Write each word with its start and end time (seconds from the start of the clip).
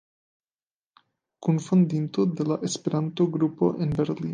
Kunfondinto 1.49 2.25
de 2.39 2.43
la 2.53 2.59
Esperanto-Grupo 2.71 3.75
en 3.87 3.91
Berlino. 4.01 4.29